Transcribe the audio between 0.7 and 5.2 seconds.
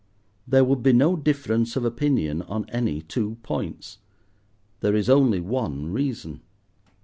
be no difference of opinion on any two points: there is